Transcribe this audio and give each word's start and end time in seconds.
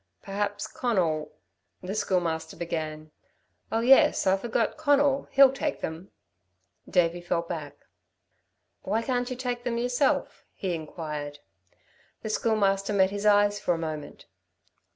"Perhaps 0.23 0.65
Conal" 0.65 1.31
the 1.83 1.93
Schoolmaster 1.93 2.57
began. 2.57 3.11
"Oh, 3.71 3.81
yes, 3.81 4.25
I 4.25 4.35
forgot, 4.35 4.75
Conal 4.75 5.27
he'll 5.29 5.51
take 5.53 5.81
them." 5.81 6.09
Davey 6.89 7.21
fell 7.21 7.43
back. 7.43 7.85
"Why 8.81 9.03
can't 9.03 9.29
you 9.29 9.35
take 9.35 9.63
them 9.63 9.77
yourself?" 9.77 10.43
he 10.55 10.73
inquired. 10.73 11.37
The 12.23 12.31
Schoolmaster 12.31 12.93
met 12.93 13.11
his 13.11 13.27
eyes 13.27 13.59
for 13.59 13.75
a 13.75 13.77
moment. 13.77 14.25